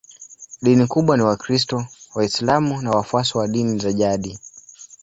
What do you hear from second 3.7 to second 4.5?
za jadi.